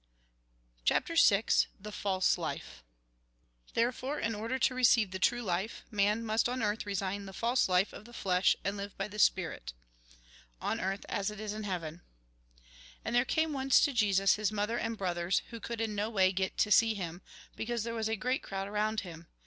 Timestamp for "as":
11.07-11.29